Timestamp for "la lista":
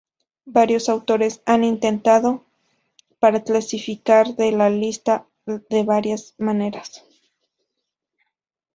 4.35-5.27